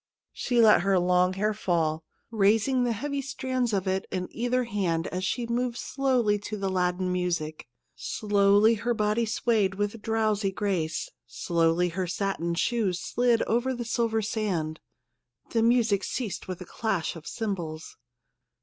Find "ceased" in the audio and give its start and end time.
16.03-16.47